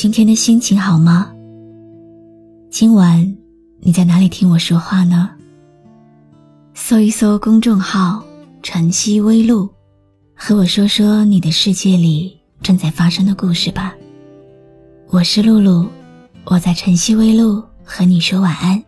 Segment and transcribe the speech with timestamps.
[0.00, 1.28] 今天的心情好吗？
[2.70, 3.36] 今晚
[3.80, 5.28] 你在哪里听我说话呢？
[6.72, 8.22] 搜一搜公众号
[8.62, 9.68] “晨曦微露”，
[10.38, 13.92] 和我说说你的世界里正在发生的故事吧。
[15.08, 15.88] 我是露露，
[16.44, 18.80] 我在晨曦微露和你说晚安。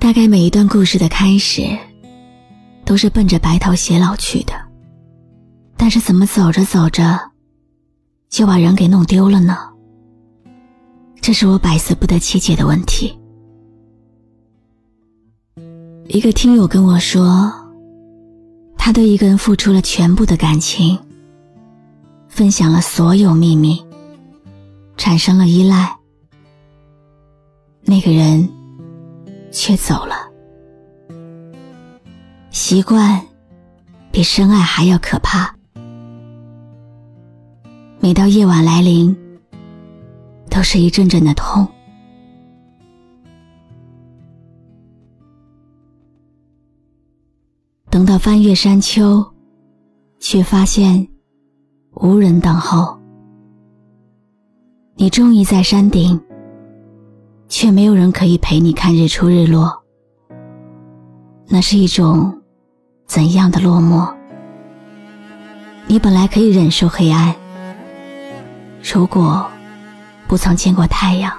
[0.00, 1.60] 大概每一段故事的开始，
[2.86, 4.71] 都是奔着白头偕老去的。
[5.82, 7.18] 但是怎么走着走着，
[8.28, 9.58] 就把人给弄丢了呢？
[11.20, 13.18] 这是我百思不得其解的问题。
[16.06, 17.52] 一个听友跟我说，
[18.78, 20.96] 他对一个人付出了全部的感情，
[22.28, 23.84] 分享了所有秘密，
[24.96, 25.96] 产生了依赖，
[27.80, 28.48] 那个人
[29.50, 30.14] 却走了。
[32.52, 33.20] 习惯
[34.12, 35.52] 比深爱还要可怕。
[38.04, 39.16] 每到夜晚来临，
[40.50, 41.64] 都是一阵阵的痛。
[47.88, 49.24] 等到翻越山丘，
[50.18, 51.06] 却发现
[51.92, 52.98] 无人等候。
[54.96, 56.20] 你终于在山顶，
[57.48, 59.72] 却没有人可以陪你看日出日落。
[61.46, 62.36] 那是一种
[63.06, 64.12] 怎样的落寞？
[65.86, 67.32] 你本来可以忍受黑暗。
[68.82, 69.50] 如果
[70.26, 71.32] 不曾见过太阳，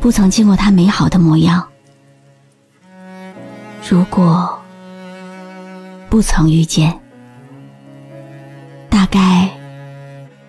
[0.00, 1.66] 不曾见过它美好的模样，
[3.88, 4.58] 如果
[6.10, 7.00] 不曾遇见，
[8.88, 9.48] 大概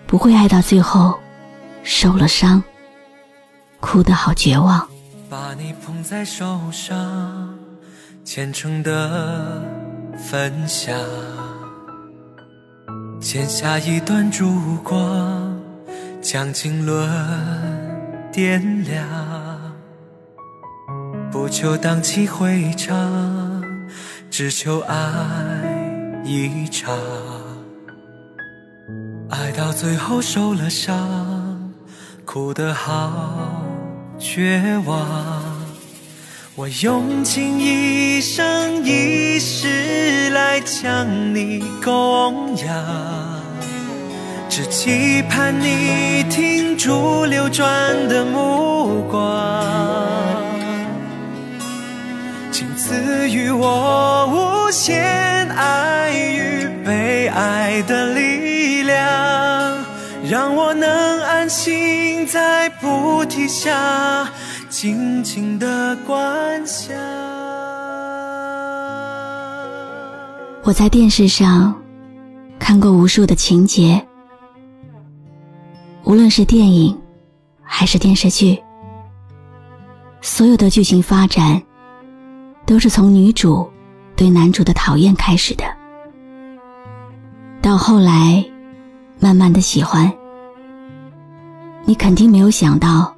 [0.06, 1.18] 不会爱到最后，
[1.82, 2.62] 受了伤，
[3.80, 4.86] 哭得好绝望。
[5.28, 7.54] 把你捧在手上，
[8.24, 9.62] 虔诚的
[10.16, 10.94] 分享。
[13.20, 15.54] 剪下一段烛光，
[16.22, 17.06] 将经纶
[18.32, 19.06] 点亮。
[21.30, 23.62] 不求荡气回肠，
[24.30, 24.96] 只求爱
[26.24, 26.98] 一场。
[29.28, 31.72] 爱到最后受了伤，
[32.24, 33.62] 哭得好
[34.18, 35.06] 绝望。
[36.56, 39.68] 我用尽一生一世
[40.64, 42.68] 将你供养，
[44.48, 47.66] 只期盼你停住流转
[48.08, 49.64] 的目光，
[52.50, 59.84] 请赐予我无限爱与被爱的力量，
[60.28, 64.28] 让我能安心在菩提下。
[64.68, 67.49] 静静的观想。
[70.62, 71.74] 我在电视上
[72.58, 74.06] 看过无数的情节，
[76.04, 76.96] 无论是电影
[77.62, 78.62] 还是电视剧，
[80.20, 81.60] 所有的剧情发展
[82.66, 83.68] 都是从女主
[84.14, 85.64] 对男主的讨厌开始的，
[87.62, 88.44] 到后来
[89.18, 90.12] 慢慢的喜欢。
[91.86, 93.14] 你肯定没有想到。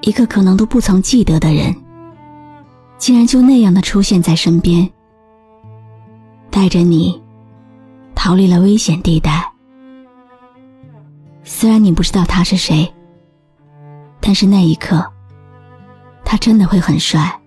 [0.00, 1.74] 一个可能都不曾记得的人，
[2.98, 4.86] 竟然就那样的出现在身边，
[6.54, 7.20] 带着你
[8.14, 9.44] 逃离了危险地带。
[11.42, 12.94] 虽然你不知道他是谁，
[14.20, 15.04] 但是那一刻，
[16.24, 17.40] 他真的会很帅。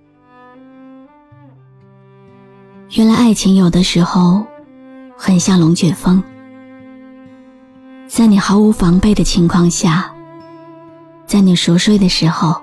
[2.98, 4.46] 原来爱情有的时候
[5.18, 6.22] 很像龙卷风，
[8.10, 10.14] 在你毫无防备的情况下。
[11.26, 12.62] 在你熟睡的时候，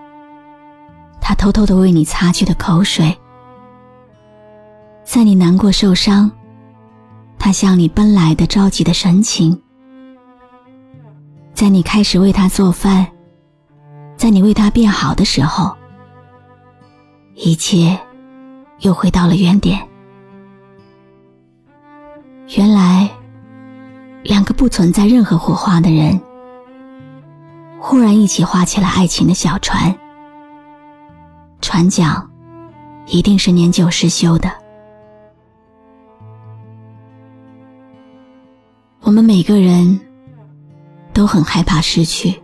[1.23, 3.11] 他偷偷的为你擦去的口水；
[5.15, 6.29] 在你难过受伤，
[7.39, 9.57] 他向你奔来的着急的神情；
[11.55, 13.07] 在你开始为他做饭，
[14.17, 15.73] 在你为他变好的时候，
[17.37, 17.97] 一切
[18.81, 19.79] 又回到了原点。
[22.57, 23.09] 原来，
[24.25, 26.21] 两个不存在任何火花的人。
[27.79, 29.97] 忽然一起划起了爱情的小船，
[31.61, 32.29] 船桨
[33.07, 34.64] 一定是年久失修的。
[39.15, 40.01] 我们每个人
[41.13, 42.35] 都很害怕失去。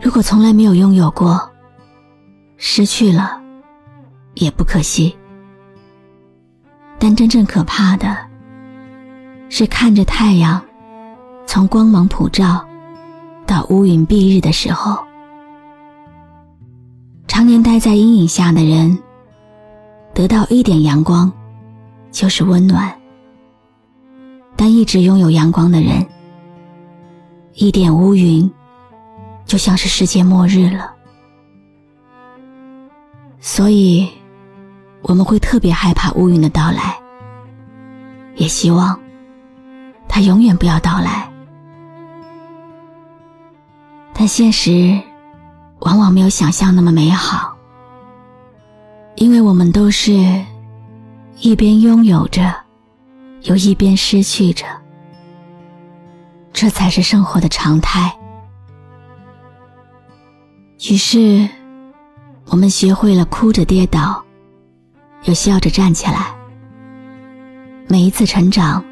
[0.00, 1.50] 如果从来没有拥有过，
[2.58, 3.42] 失去了
[4.34, 5.12] 也不可惜。
[6.96, 8.16] 但真正可怕的，
[9.48, 10.62] 是看着太阳
[11.44, 12.64] 从光芒普照
[13.48, 14.96] 到乌云蔽日的时候，
[17.26, 18.96] 常年待在阴影下的人，
[20.14, 21.32] 得到一点阳光
[22.12, 22.96] 就是温暖。
[24.60, 26.04] 但一直拥有阳光的人，
[27.54, 28.50] 一点乌云，
[29.44, 30.92] 就像是世界末日了。
[33.38, 34.10] 所以，
[35.02, 36.98] 我们会特别害怕乌云的到来，
[38.34, 38.98] 也希望
[40.08, 41.30] 它永远不要到来。
[44.12, 45.00] 但现实
[45.78, 47.56] 往往没有想象那么美好，
[49.14, 50.12] 因为我们都是
[51.38, 52.67] 一边拥有着。
[53.48, 54.66] 又一边失去着，
[56.52, 58.14] 这才是生活的常态。
[60.90, 61.48] 于是，
[62.48, 64.22] 我们学会了哭着跌倒，
[65.24, 66.36] 又笑着站起来。
[67.88, 68.84] 每一次成长，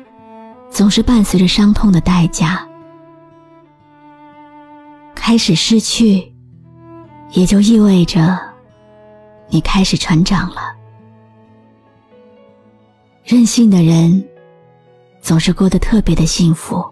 [0.70, 2.66] 总是伴随着伤痛的代价。
[5.14, 6.32] 开始失去，
[7.32, 8.38] 也就意味着
[9.50, 10.74] 你开始成长了。
[13.22, 14.26] 任性的人。
[15.26, 16.88] 总是过得特别的幸福，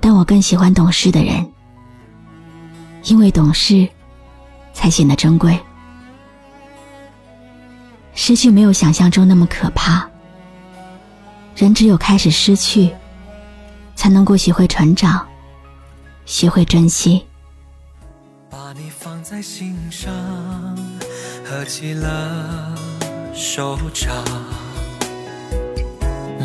[0.00, 1.48] 但我更喜欢懂事的人，
[3.04, 3.88] 因为懂事，
[4.74, 5.56] 才显得珍贵。
[8.14, 10.10] 失去没有想象中那么可怕，
[11.54, 12.92] 人只有开始失去，
[13.94, 15.24] 才能够学会成长，
[16.24, 17.24] 学会珍惜。
[18.50, 20.12] 把你放在心上，
[21.44, 22.76] 合起了
[23.32, 24.65] 手掌。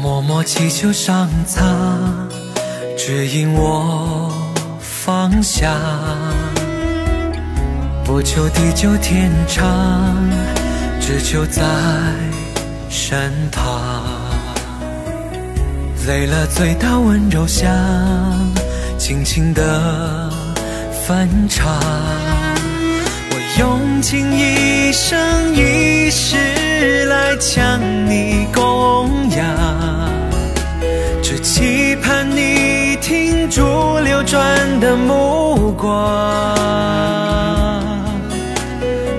[0.02, 2.28] 默默祈求上苍
[2.98, 4.34] 指引我
[4.80, 5.72] 方向，
[8.04, 10.16] 不求地久天长，
[11.00, 11.62] 只求在
[12.90, 14.02] 身旁。
[16.08, 17.70] 累了醉倒温柔乡，
[18.98, 20.32] 轻轻地
[21.06, 21.80] 分唱。
[23.30, 28.48] 我用尽一生一世来将你
[34.32, 36.56] 转的目光，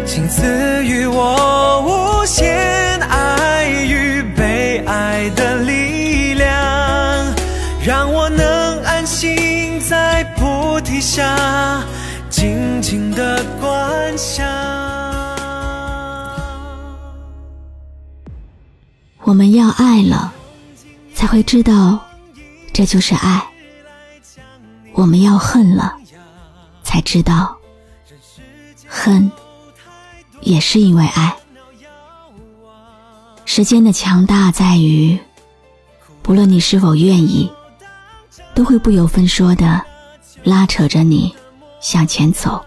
[0.07, 1.83] 请赐予我
[2.23, 6.51] 无限爱与被爱的力量，
[7.85, 11.85] 让我能安心在菩提下
[12.31, 14.47] 静静的观想。
[19.25, 20.33] 我们要爱了，
[21.15, 22.01] 才会知道。
[22.73, 23.52] 这就是爱。
[24.95, 25.97] 我们要恨了，
[26.83, 27.57] 才知道，
[28.87, 29.31] 恨
[30.41, 31.35] 也是因为爱。
[33.45, 35.19] 时间的强大在于，
[36.23, 37.51] 不论你是否愿意，
[38.55, 39.85] 都会不由分说的
[40.45, 41.35] 拉扯着你
[41.81, 42.65] 向前走，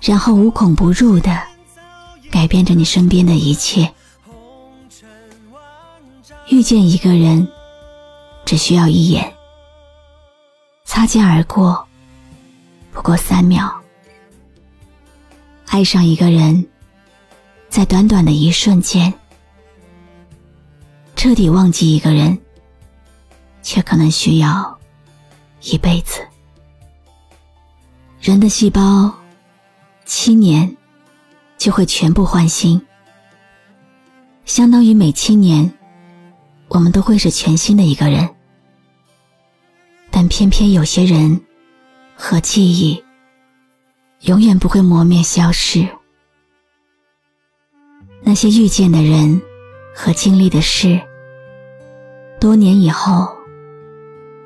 [0.00, 1.42] 然后无孔不入的
[2.30, 3.92] 改变着你身边的一切。
[6.48, 7.46] 遇见一个人。
[8.46, 9.35] 只需要一眼，
[10.96, 11.86] 擦肩而过，
[12.90, 13.70] 不过三秒。
[15.66, 16.66] 爱上一个人，
[17.68, 19.12] 在短短的一瞬间，
[21.14, 22.38] 彻底忘记一个人，
[23.62, 24.78] 却可能需要
[25.60, 26.26] 一辈子。
[28.18, 29.12] 人的细胞，
[30.06, 30.74] 七年
[31.58, 32.80] 就会全部换新，
[34.46, 35.70] 相当于每七年，
[36.68, 38.35] 我们都会是全新的一个人。
[40.18, 41.38] 但偏偏有些人
[42.14, 43.04] 和记忆
[44.22, 45.86] 永远不会磨灭消失。
[48.22, 49.38] 那些遇见的人
[49.94, 50.98] 和经历的事，
[52.40, 53.28] 多年以后，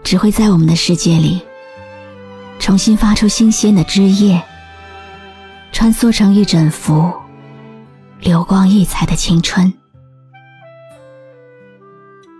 [0.03, 1.41] 只会在我们的世界里
[2.59, 4.43] 重新发出新鲜的枝叶，
[5.71, 7.15] 穿梭成一整幅
[8.19, 9.73] 流光溢彩的青春。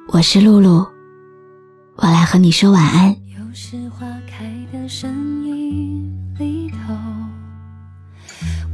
[0.09, 0.85] 我是露露。
[2.03, 3.11] 我来和你说晚安。
[3.11, 5.11] 又是花开的声
[5.47, 6.95] 音里头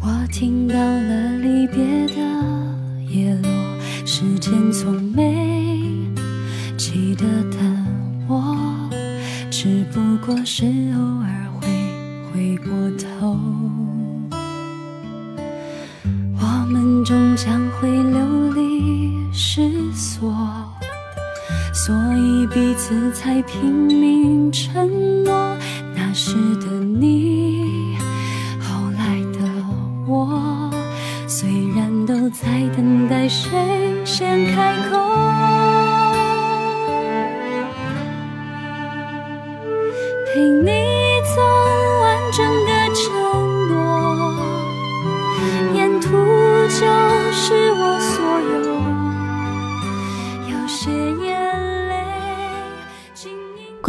[0.00, 2.22] 我听到了离别的
[3.10, 3.50] 叶落
[4.06, 5.74] 时间从没
[6.76, 7.58] 记得的
[8.28, 8.56] 我
[9.50, 10.64] 只不过是
[10.94, 11.15] 偶
[21.76, 25.54] 所以彼此才拼命承诺
[25.94, 28.05] 那时的你。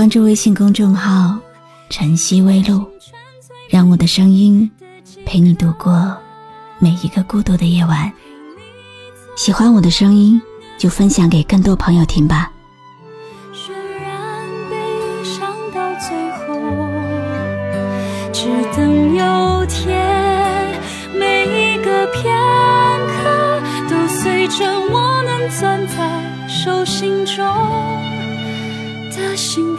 [0.07, 1.37] 关注微信公众号
[1.91, 2.81] “晨曦微露”，
[3.69, 4.71] 让我的声音
[5.25, 6.15] 陪你度过
[6.79, 8.09] 每一个孤独的夜晚。
[9.35, 10.41] 喜欢我的声音，
[10.77, 12.49] 就分享给更多朋友听吧。
[13.53, 16.55] 渲染悲伤到最后，
[18.31, 18.47] 只
[18.77, 20.71] 等有天，
[21.19, 22.33] 每一个片
[23.11, 27.45] 刻都随着我能攥在手心中
[29.11, 29.76] 的幸